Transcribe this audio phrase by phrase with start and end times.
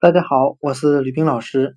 [0.00, 1.76] 大家好，我是吕冰老师。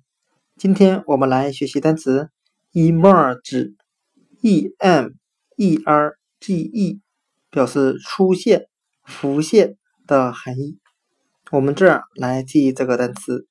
[0.54, 2.30] 今天我们来学习单词
[2.72, 5.08] emerge，e m
[5.56, 7.00] e r g e，
[7.50, 8.68] 表示出现、
[9.02, 10.78] 浮现的含义。
[11.50, 13.48] 我们这样来记这个单词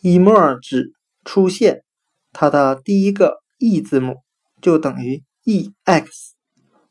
[0.00, 0.92] ：emerge
[1.26, 1.84] 出现，
[2.32, 4.22] 它的第一个 e 字母
[4.62, 6.34] 就等于 e x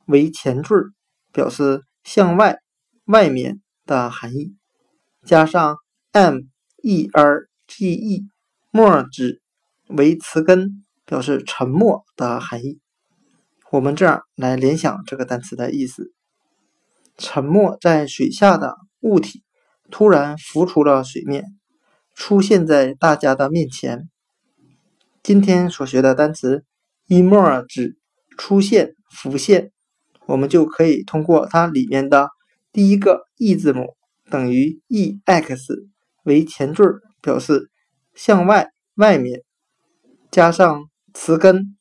[0.05, 0.93] 为前缀，
[1.31, 2.59] 表示向外、
[3.05, 4.55] 外面的含义，
[5.25, 5.75] 加上
[6.11, 6.41] m。
[6.83, 8.23] E r g e
[8.71, 9.39] merge
[9.87, 12.79] 为词根，表示沉默的含义。
[13.71, 16.11] 我们这样来联想这个单词的意思：
[17.17, 19.43] 沉没在水下的物体
[19.91, 21.45] 突然浮出了水面，
[22.15, 24.09] 出现在大家的面前。
[25.21, 26.63] 今天所学的单词
[27.07, 27.95] emerge
[28.37, 29.71] 出现、浮现，
[30.25, 32.29] 我们就可以通过它里面的
[32.71, 33.95] 第一个 e 字母
[34.29, 35.89] 等于 e x。
[36.23, 37.69] 为前缀，表示
[38.13, 39.43] 向外、外面，
[40.31, 41.77] 加上词根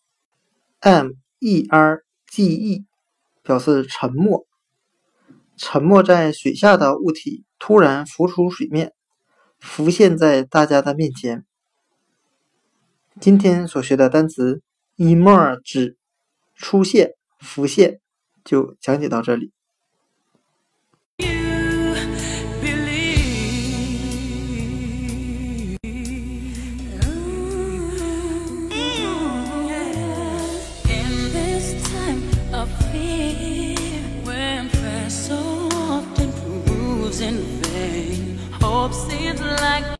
[0.80, 2.86] m e r g e，
[3.42, 4.46] 表示沉没。
[5.56, 8.92] 沉没在水下的物体突然浮出水面，
[9.58, 11.44] 浮现在大家的面前。
[13.20, 14.62] 今天所学的单词
[14.96, 15.96] emerge
[16.54, 17.98] 出现、浮现，
[18.44, 19.52] 就讲解到这里。
[37.20, 38.38] In vain.
[38.60, 39.88] Hope seems like